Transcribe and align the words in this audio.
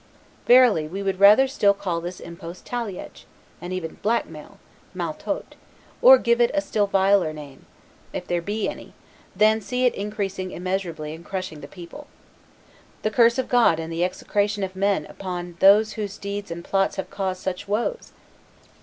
Verily, 0.47 0.87
we 0.87 1.03
would 1.03 1.19
rather 1.19 1.47
still 1.47 1.75
call 1.75 2.01
this 2.01 2.19
impost 2.19 2.65
talliage, 2.65 3.27
and 3.61 3.71
even 3.71 3.99
blackmail 4.01 4.57
(maltote), 4.95 5.53
or 6.01 6.17
give 6.17 6.41
it 6.41 6.49
a 6.55 6.61
still 6.61 6.87
viler 6.87 7.31
name, 7.31 7.67
if 8.11 8.25
there 8.25 8.41
be 8.41 8.67
any, 8.67 8.95
than 9.35 9.61
see 9.61 9.85
it 9.85 9.93
increasing 9.93 10.49
immeasurably 10.49 11.13
and 11.13 11.23
crushing 11.23 11.61
the 11.61 11.67
people. 11.67 12.07
The 13.03 13.11
curse 13.11 13.37
of 13.37 13.47
God 13.47 13.79
and 13.79 13.93
the 13.93 14.03
execration 14.03 14.63
of 14.63 14.75
men 14.75 15.05
upon 15.05 15.55
those 15.59 15.93
whose 15.93 16.17
deeds 16.17 16.49
and 16.49 16.63
plots 16.65 16.95
have 16.95 17.11
caused 17.11 17.43
such 17.43 17.67
woes! 17.67 18.11